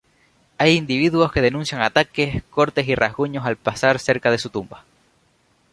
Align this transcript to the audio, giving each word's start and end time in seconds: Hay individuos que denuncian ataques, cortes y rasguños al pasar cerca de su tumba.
Hay 0.57 0.77
individuos 0.77 1.31
que 1.31 1.41
denuncian 1.41 1.83
ataques, 1.83 2.41
cortes 2.49 2.87
y 2.87 2.95
rasguños 2.95 3.45
al 3.45 3.55
pasar 3.55 3.99
cerca 3.99 4.31
de 4.31 4.39
su 4.39 4.49
tumba. 4.49 4.83